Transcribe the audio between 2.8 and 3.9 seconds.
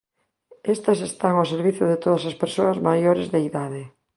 maiores de idade.